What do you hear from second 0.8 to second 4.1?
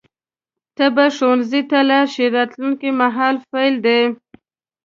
به ښوونځي ته لاړ شې راتلونکي مهال فعل دی.